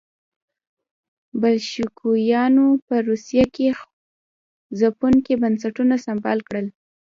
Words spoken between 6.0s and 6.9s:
سمبال کړل.